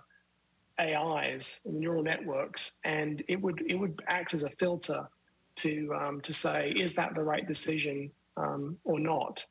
[0.81, 5.09] AIs and neural networks, and it would it would act as a filter
[5.57, 9.45] to um, to say is that the right decision um, or not,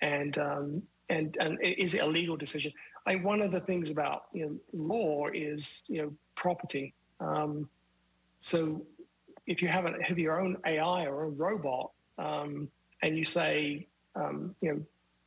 [0.00, 2.72] and um, and and is it a legal decision?
[3.06, 6.94] I one of the things about you know law is you know property.
[7.20, 7.68] Um,
[8.38, 8.84] so
[9.46, 12.68] if you have a, have your own AI or a robot, um,
[13.02, 14.82] and you say um, you know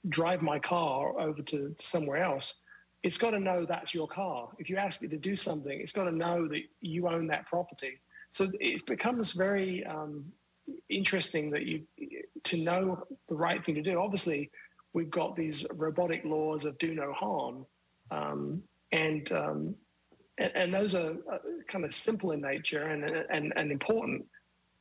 [0.10, 2.64] drive my car over to somewhere else,
[3.04, 4.50] it's got to know that's your car.
[4.58, 7.46] If you ask it to do something, it's got to know that you own that
[7.46, 8.00] property.
[8.32, 10.26] So it becomes very um,
[10.90, 11.84] interesting that you
[12.44, 14.00] to know the right thing to do.
[14.00, 14.50] Obviously,
[14.94, 17.66] we've got these robotic laws of do no harm,
[18.12, 19.76] um, and, um,
[20.38, 21.38] and, and those are uh,
[21.68, 24.26] kind of simple in nature and, and and important.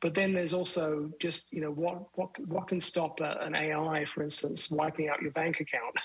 [0.04, 4.04] But then there's also just you know what what what can stop a, an AI,
[4.04, 5.96] for instance, wiping out your bank account.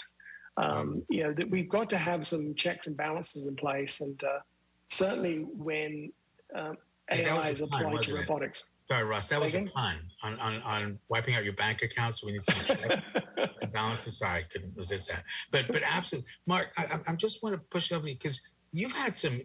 [0.56, 4.24] Um, you know that we've got to have some checks and balances in place, and
[4.24, 4.40] uh,
[4.88, 6.14] certainly when
[6.56, 6.78] um,
[7.12, 8.74] AI is applied to robotics.
[8.90, 12.16] Sorry, Russ, that was a pun on, on, on wiping out your bank account.
[12.16, 13.16] So we need some checks
[13.62, 14.20] and balances.
[14.20, 15.26] Sorry, I couldn't resist that.
[15.52, 19.42] But but absolutely, Mark, I, I just want to push over because you've had some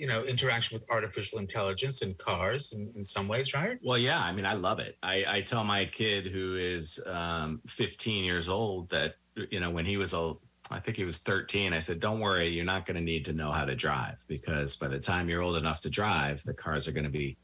[0.00, 4.22] you know interaction with artificial intelligence in cars in, in some ways right well yeah
[4.22, 8.48] i mean i love it i, I tell my kid who is um, 15 years
[8.48, 9.16] old that
[9.50, 10.34] you know when he was a
[10.72, 11.72] I think he was 13.
[11.72, 14.76] I said, Don't worry, you're not going to need to know how to drive because
[14.76, 17.36] by the time you're old enough to drive, the cars are going to be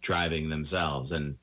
[0.00, 1.10] driving themselves.
[1.10, 1.34] And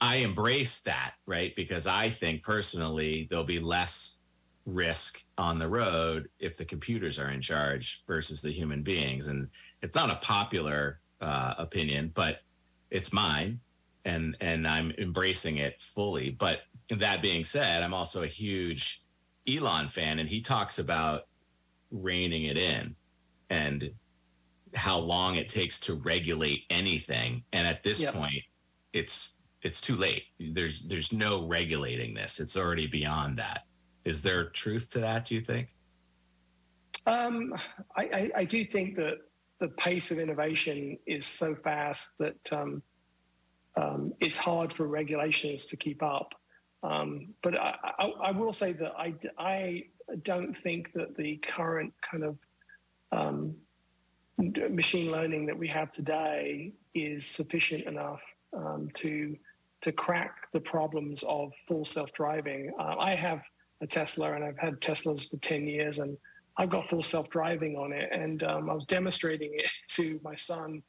[0.00, 1.52] I embrace that, right?
[1.56, 4.18] Because I think personally, there'll be less
[4.66, 9.28] risk on the road if the computers are in charge versus the human beings.
[9.28, 9.48] And
[9.82, 12.40] it's not a popular uh, opinion, but
[12.90, 13.60] it's mine,
[14.04, 16.30] and and I'm embracing it fully.
[16.30, 19.02] But that being said, I'm also a huge
[19.48, 21.22] Elon fan, and he talks about
[21.90, 22.94] reining it in
[23.50, 23.90] and
[24.74, 27.42] how long it takes to regulate anything.
[27.52, 28.14] And at this yep.
[28.14, 28.42] point,
[28.92, 30.24] it's it's too late.
[30.38, 32.40] There's there's no regulating this.
[32.40, 33.62] It's already beyond that.
[34.04, 35.26] Is there truth to that?
[35.26, 35.74] Do you think?
[37.06, 37.54] Um,
[37.96, 39.18] I, I, I do think that
[39.60, 42.82] the pace of innovation is so fast that um,
[43.76, 46.34] um, it's hard for regulations to keep up.
[46.82, 49.84] Um, but I, I, I, will say that I, I
[50.22, 52.38] don't think that the current kind of
[53.10, 53.56] um,
[54.70, 59.36] machine learning that we have today is sufficient enough um, to
[59.80, 62.72] to crack the problems of full self driving.
[62.78, 63.42] Uh, I have
[63.80, 66.16] a Tesla and I've had Teslas for ten years, and
[66.58, 70.34] I've got full self driving on it, and um, I was demonstrating it to my
[70.34, 70.82] son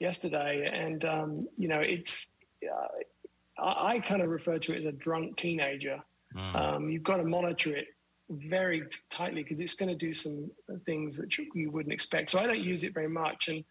[0.00, 4.86] yesterday, and um, you know, it's uh, I, I, kind of refer to it as
[4.86, 6.02] a drunk teenager.
[6.36, 6.56] Mm.
[6.56, 7.86] Um, you've got to monitor it
[8.30, 10.50] very tightly because it's going to do some
[10.86, 12.30] things that you, wouldn't expect.
[12.30, 13.64] So I don't use it very much, and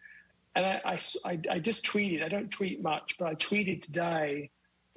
[0.55, 2.23] and I, I, I just tweeted.
[2.23, 4.51] I don't tweet much, but I tweeted today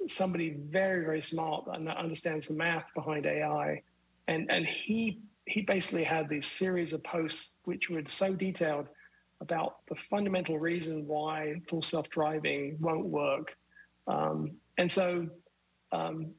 [0.07, 3.81] somebody very very smart that understands the math behind AI,
[4.29, 8.87] and and he he basically had this series of posts which were so detailed
[9.41, 13.55] about the fundamental reason why full self-driving won't work.
[14.07, 15.27] Um, and so,
[15.91, 16.31] um,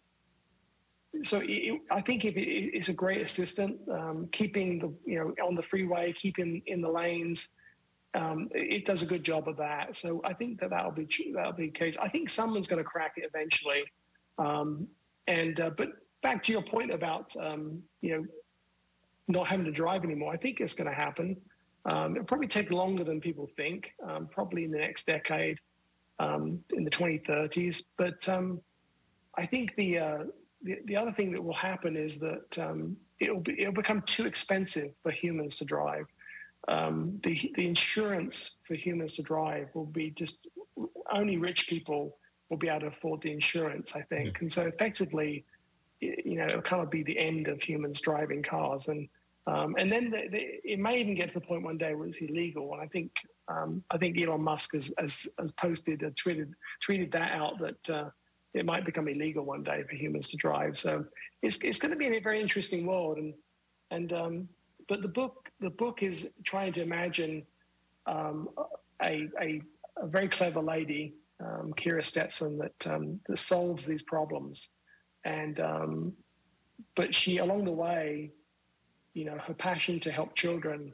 [1.23, 5.55] so it, I think it, it's a great assistant, um, keeping the you know on
[5.55, 7.55] the freeway, keeping in the lanes.
[8.15, 9.95] Um, it does a good job of that.
[9.95, 11.97] So I think that that'll be that'll be the case.
[11.99, 13.85] I think someone's going to crack it eventually.
[14.39, 14.89] Um,
[15.27, 15.93] and uh, but
[16.23, 18.27] back to your point about um, you know
[19.29, 20.33] not having to drive anymore.
[20.33, 21.37] I think it's going to happen.
[21.85, 25.59] Um, it'll probably take longer than people think, um, probably in the next decade,
[26.19, 27.89] um, in the 2030s.
[27.97, 28.61] But um,
[29.37, 30.25] I think the, uh,
[30.63, 34.27] the, the other thing that will happen is that um, it'll be, it'll become too
[34.27, 36.07] expensive for humans to drive.
[36.69, 40.49] Um, the the insurance for humans to drive will be just
[41.13, 43.95] only rich people will be able to afford the insurance.
[43.95, 44.45] I think, mm-hmm.
[44.45, 45.45] and so effectively,
[46.01, 49.09] you know, it'll kind of be the end of humans driving cars and
[49.47, 52.09] um, and then the, the, it may even get to the point one day where
[52.09, 52.73] it's illegal.
[52.73, 53.13] And I think
[53.49, 56.53] um, I think Elon Musk has has, has posted, tweeted
[56.87, 58.11] tweeted that out that uh,
[58.55, 60.77] it might become illegal one day for humans to drive.
[60.77, 61.05] So
[61.43, 63.19] it's it's going to be a very interesting world.
[63.19, 63.35] And
[63.93, 64.49] and um,
[64.89, 67.47] but the book the book is trying to imagine
[68.07, 68.49] um,
[69.03, 69.63] a, a,
[69.97, 74.71] a very clever lady, um, Kira Stetson, that um, that solves these problems.
[75.25, 75.61] And
[76.97, 78.33] but she along the way
[79.17, 80.93] you know, her passion to help children,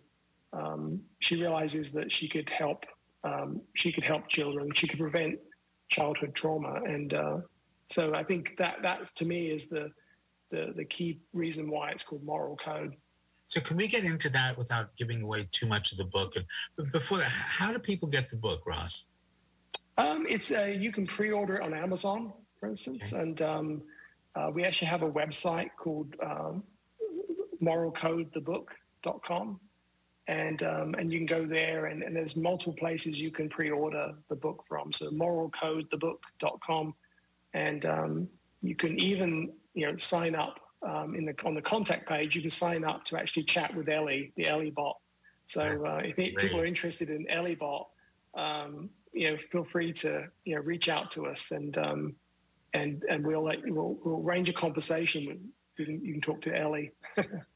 [0.52, 2.86] um, she realizes that she could help.
[3.24, 4.72] Um, she could help children.
[4.74, 5.40] She could prevent
[5.88, 7.38] childhood trauma, and uh,
[7.88, 9.90] so I think that that to me is the,
[10.50, 12.94] the the key reason why it's called moral code.
[13.44, 16.36] So can we get into that without giving away too much of the book?
[16.36, 16.44] And
[16.76, 19.06] but before that, how do people get the book, Ross?
[19.98, 23.22] Um, it's uh, you can pre-order it on Amazon, for instance, okay.
[23.22, 23.82] and um,
[24.36, 26.62] uh, we actually have a website called um,
[27.62, 29.60] moralcodethebook.com,
[30.28, 34.14] and um, and you can go there, and, and there's multiple places you can pre-order
[34.28, 34.92] the book from.
[34.92, 36.94] So moralcodethebook.com,
[37.54, 38.28] and um,
[38.62, 42.34] you can even you know sign up um, in the on the contact page.
[42.34, 44.96] You can sign up to actually chat with Ellie, the Ellie bot.
[45.46, 47.88] So uh, if people are interested in Ellie bot,
[48.34, 52.14] um, you know, feel free to you know reach out to us, and um,
[52.74, 55.22] and and we'll let we'll, we'll arrange a conversation.
[55.78, 56.92] You can, you can talk to Ellie.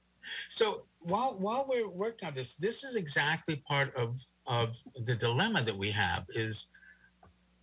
[0.49, 5.63] so while while we're working on this, this is exactly part of of the dilemma
[5.63, 6.69] that we have is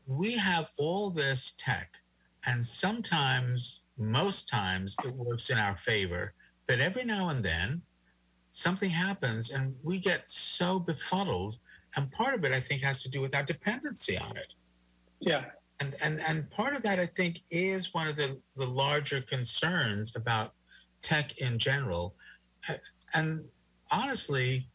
[0.05, 1.97] we have all this tech,
[2.45, 6.33] and sometimes, most times, it works in our favor,
[6.67, 7.81] but every now and then,
[8.49, 11.57] something happens, and we get so befuddled
[11.95, 14.55] and part of it, I think, has to do with our dependency on it.
[15.19, 15.45] Yeah.
[15.79, 20.15] And, and, and part of that, I think, is one of the, the larger concerns
[20.15, 20.53] about
[21.01, 22.15] tech in general.
[23.13, 23.45] And
[23.91, 24.67] honestly,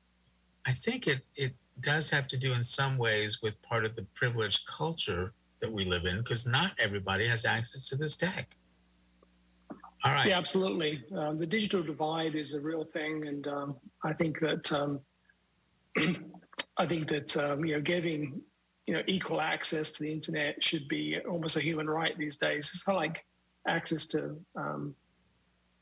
[0.66, 4.02] I think it, it does have to do in some ways with part of the
[4.14, 8.56] privileged culture that we live in, because not everybody has access to this tech.
[10.04, 10.26] All right.
[10.26, 11.04] Yeah, absolutely.
[11.16, 13.26] Um, the digital divide is a real thing.
[13.26, 15.00] And um, I think that um,
[16.78, 18.40] I think that um, you know giving
[18.86, 22.70] you know equal access to the internet should be almost a human right these days.
[22.72, 23.24] It's not like
[23.66, 24.94] access to um,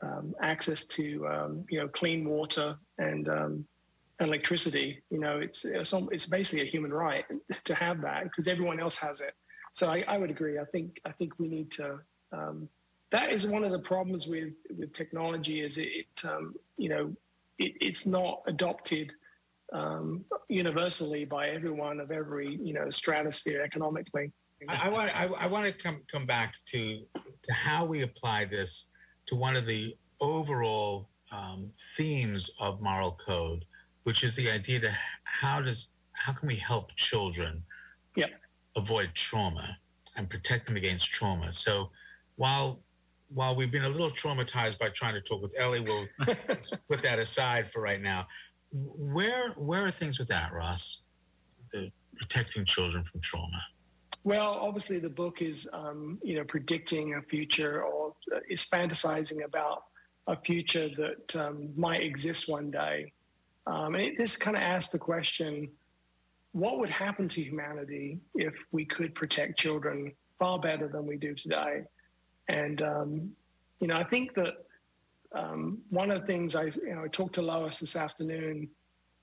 [0.03, 3.67] um, access to um, you know clean water and um,
[4.21, 5.03] electricity.
[5.11, 7.25] You know, it's it's, it's basically a human right
[7.65, 9.35] to have that because everyone else has it.
[9.73, 10.59] So I, I, would agree.
[10.59, 12.01] I think I think we need to.
[12.33, 12.69] Um,
[13.11, 15.61] that is one of the problems with with technology.
[15.61, 16.07] Is it, it
[16.77, 17.15] you know
[17.59, 19.13] it, it's not adopted
[19.73, 24.33] um, universally by everyone of every you know stratosphere economically.
[24.69, 28.47] I, I want I, I, want to come come back to to how we apply
[28.47, 28.91] this
[29.27, 33.65] to one of the overall um, themes of moral code,
[34.05, 37.63] which is the idea to how does how can we help children
[38.17, 38.31] yep.
[38.75, 39.77] avoid trauma
[40.17, 41.53] and protect them against trauma.
[41.53, 41.91] So
[42.37, 42.81] while
[43.29, 46.07] while we've been a little traumatized by trying to talk with Ellie, we'll
[46.89, 48.27] put that aside for right now
[48.73, 51.03] where where are things with that, Ross?
[51.73, 53.63] The protecting children from trauma.
[54.25, 57.96] Well, obviously, the book is um, you know predicting a future or
[58.49, 59.85] is fantasizing about
[60.27, 63.13] a future that um, might exist one day,
[63.67, 65.69] um, and it just kind of asks the question:
[66.53, 71.35] What would happen to humanity if we could protect children far better than we do
[71.35, 71.85] today?
[72.49, 73.31] And um,
[73.81, 74.55] you know, I think that
[75.33, 78.69] um, one of the things I, you know, I talked to Lois this afternoon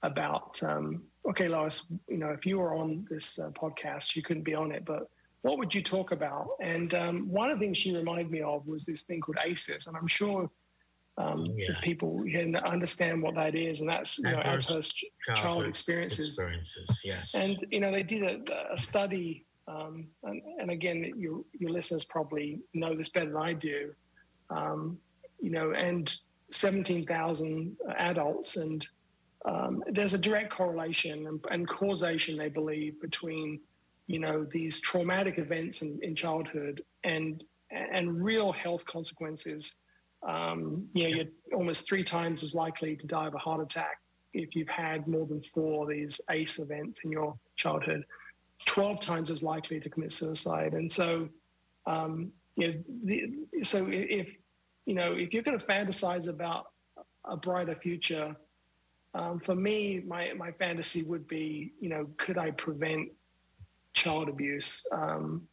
[0.04, 4.44] about, um, okay, Lois, you know, if you were on this uh, podcast, you couldn't
[4.44, 5.10] be on it, but
[5.44, 6.48] what would you talk about?
[6.62, 9.88] And um, one of the things she reminded me of was this thing called ACEs,
[9.88, 10.50] and I'm sure
[11.18, 11.80] um, yeah.
[11.82, 15.04] people can understand what that is, and that's you know, adverse
[15.36, 16.38] child experiences.
[16.38, 17.02] experiences.
[17.04, 21.72] Yes, and you know they did a, a study, um, and, and, again, your your
[21.72, 23.94] listeners probably know this better than I do.
[24.50, 24.98] Um,
[25.40, 26.16] you know, and
[26.52, 28.58] 17,000 adults.
[28.58, 28.88] And
[29.46, 33.60] um, there's a direct correlation and, and, causation, they believe, between,
[34.08, 39.78] you know, these traumatic events in, in childhood and, and real health consequences.
[40.28, 43.98] Um, you know, you're almost three times as likely to die of a heart attack
[44.34, 48.04] if you've had more than four of these ACE events in your childhood,
[48.66, 50.74] 12 times as likely to commit suicide.
[50.74, 51.30] And so,
[51.86, 54.38] um, you know, the, so if
[54.86, 56.68] you know, if you're going to fantasize about
[57.26, 58.36] a brighter future,
[59.14, 63.10] um, for me, my, my fantasy would be, you know, could I prevent
[63.94, 64.86] child abuse?
[64.92, 65.48] Um,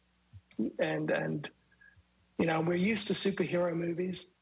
[0.79, 1.49] and, and,
[2.37, 4.35] you know, we're used to superhero movies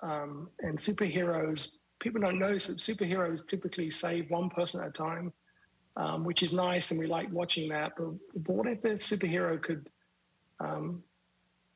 [0.00, 1.78] um, and superheroes.
[1.98, 5.32] People don't notice that superheroes typically save one person at a time,
[5.96, 6.90] um, which is nice.
[6.90, 7.92] And we like watching that.
[7.96, 9.88] But, but what if a superhero could
[10.60, 11.02] um,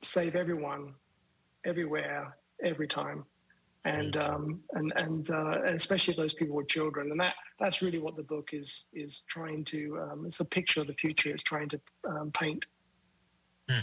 [0.03, 0.95] save everyone
[1.65, 3.25] everywhere, every time,
[3.85, 7.99] and um, and and, uh, and especially those people with children, and that that's really
[7.99, 9.99] what the book is is trying to.
[10.01, 11.31] Um, it's a picture of the future.
[11.31, 12.67] It's trying to um, paint.
[13.71, 13.81] Hmm.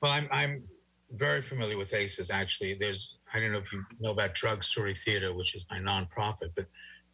[0.00, 0.64] Well, I'm I'm
[1.12, 2.30] very familiar with ACEs.
[2.30, 5.78] Actually, there's I don't know if you know about Drug Story Theater, which is my
[5.78, 6.66] nonprofit, but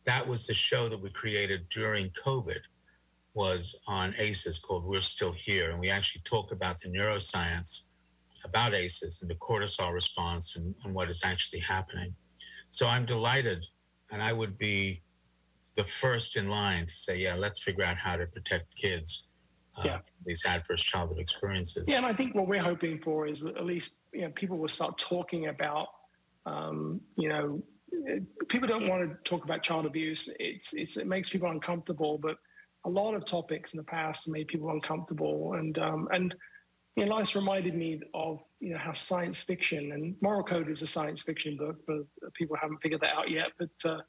[0.05, 2.61] that was the show that we created during COVID
[3.33, 5.71] was on ACEs called We're Still Here.
[5.71, 7.87] And we actually talk about the neuroscience
[8.45, 12.15] about ACEs and the cortisol response and, and what is actually happening.
[12.71, 13.67] So I'm delighted,
[14.11, 15.03] and I would be
[15.77, 19.29] the first in line to say, yeah, let's figure out how to protect kids.
[19.77, 19.99] Uh, yeah.
[20.25, 21.85] these adverse childhood experiences.
[21.89, 24.57] Yeah, and I think what we're hoping for is that at least you know people
[24.57, 25.89] will start talking about,
[26.47, 27.61] um, you know,
[28.47, 30.33] people don't want to talk about child abuse.
[30.39, 32.37] It's, it's it makes people uncomfortable, but
[32.85, 36.37] a lot of topics in the past made people uncomfortable, and um, and
[36.97, 40.83] you know, Lois reminded me of you know how science fiction and Moral Code is
[40.83, 43.49] a science fiction book, but people haven't figured that out yet.
[43.59, 44.01] But uh,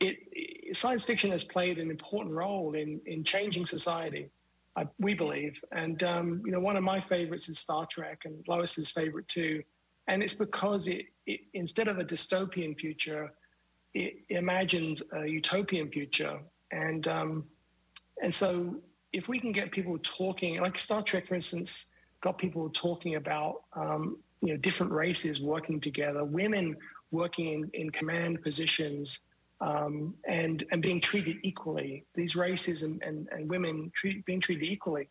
[0.00, 4.30] it, it, science fiction has played an important role in in changing society.
[4.76, 8.44] I, we believe, and um, you know, one of my favorites is Star Trek, and
[8.48, 9.62] Lois's favorite too.
[10.08, 13.32] And it's because it, it instead of a dystopian future,
[13.94, 16.40] it imagines a utopian future,
[16.72, 17.44] and um,
[18.20, 18.82] and so
[19.12, 21.93] if we can get people talking, like Star Trek, for instance,
[22.24, 26.76] got people talking about um, you know different races working together, women
[27.10, 29.26] working in, in command positions
[29.60, 32.04] um, and and being treated equally.
[32.14, 35.08] These races and, and, and women treat, being treated equally,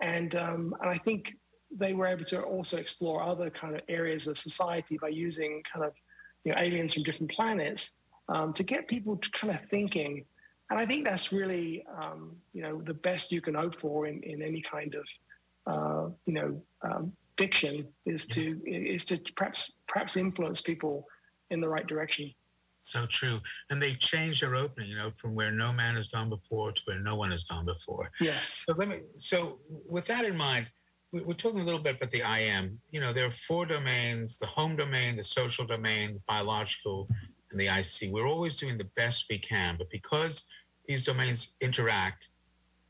[0.00, 1.34] and um, and I think
[1.70, 5.84] they were able to also explore other kind of areas of society by using kind
[5.84, 5.92] of
[6.44, 10.24] you know aliens from different planets um, to get people to kind of thinking
[10.70, 14.22] and I think that's really um, you know the best you can hope for in,
[14.22, 15.06] in any kind of
[15.66, 21.06] uh, you know um, fiction is to is to perhaps perhaps influence people
[21.50, 22.30] in the right direction.
[22.82, 23.40] So true,
[23.70, 26.82] and they change their opening, you know, from where no man has gone before to
[26.84, 28.10] where no one has gone before.
[28.20, 28.64] Yes.
[28.66, 28.98] So let me.
[29.16, 30.66] So with that in mind,
[31.10, 32.78] we're talking a little bit about the I am.
[32.90, 37.08] You know, there are four domains: the home domain, the social domain, the biological,
[37.50, 38.12] and the IC.
[38.12, 40.46] We're always doing the best we can, but because
[40.86, 42.28] these domains interact,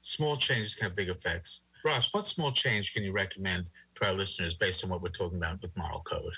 [0.00, 1.63] small changes can have big effects.
[1.84, 3.66] Ross, what small change can you recommend
[3.96, 6.32] to our listeners based on what we're talking about with moral code?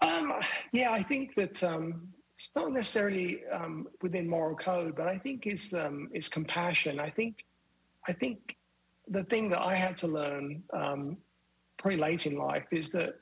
[0.00, 0.32] Um,
[0.72, 5.46] yeah, I think that um, it's not necessarily um, within moral code, but I think
[5.46, 7.00] is um, is compassion.
[7.00, 7.44] I think
[8.06, 8.56] I think
[9.08, 11.16] the thing that I had to learn um,
[11.78, 13.14] pretty late in life is that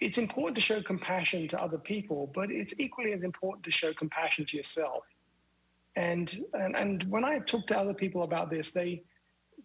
[0.00, 3.92] it's important to show compassion to other people, but it's equally as important to show
[3.92, 5.04] compassion to yourself.
[5.96, 9.02] And, and and when I talk to other people about this, they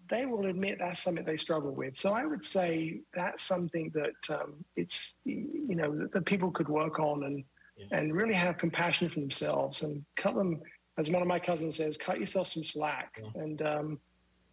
[0.10, 1.96] they will admit that's something they struggle with.
[1.96, 6.68] So I would say that's something that um, it's you know that, that, people could
[6.68, 7.44] work on and
[7.78, 7.98] yeah.
[7.98, 10.62] and really have compassion for themselves and cut them,
[10.98, 13.42] as one of my cousins says, cut yourself some slack yeah.
[13.42, 14.00] and um,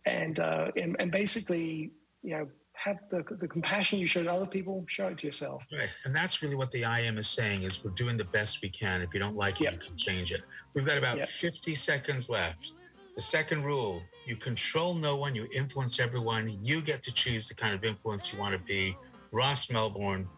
[0.04, 1.90] and, uh, and and basically
[2.22, 2.46] you know
[2.76, 5.62] have the, the compassion you show to other people, show it to yourself.
[5.72, 5.88] Right.
[6.04, 9.00] And that's really what the IM is saying is we're doing the best we can.
[9.00, 9.72] If you don't like it, yep.
[9.72, 10.42] you can change it.
[10.74, 11.28] We've got about yep.
[11.28, 12.74] 50 seconds left.
[13.14, 16.58] The second rule, you control no one, you influence everyone.
[16.60, 18.96] You get to choose the kind of influence you want to be.
[19.32, 20.28] Ross Melbourne,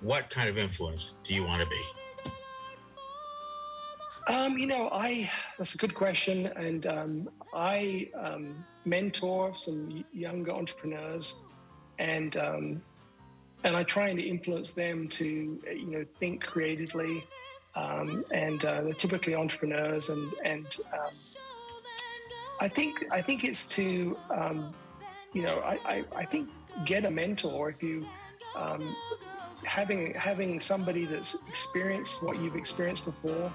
[0.00, 1.82] what kind of influence do you want to be?
[4.32, 5.28] Um, you know, I
[5.58, 11.46] that's a good question, and um, I um, mentor some younger entrepreneurs
[11.98, 12.82] and um,
[13.64, 17.24] and I try and influence them to you know think creatively,
[17.74, 21.10] um, and uh, they're typically entrepreneurs, and and um,
[22.62, 24.72] I think I think it's to um,
[25.32, 26.48] you know I, I, I think
[26.84, 28.06] get a mentor if you
[28.54, 28.94] um,
[29.64, 33.50] having having somebody that's experienced what you've experienced before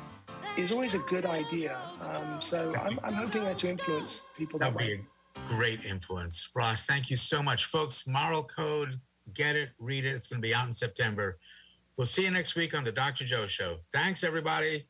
[0.57, 1.77] is always a good idea.
[2.01, 4.99] Um, so I'm, I'm hoping that to influence people that, that way
[5.47, 6.49] great influence.
[6.53, 7.65] Ross, thank you so much.
[7.65, 8.99] Folks, Moral Code,
[9.33, 10.09] get it, read it.
[10.09, 11.37] It's going to be out in September.
[11.95, 13.23] We'll see you next week on the Dr.
[13.23, 13.77] Joe Show.
[13.93, 14.85] Thanks, everybody.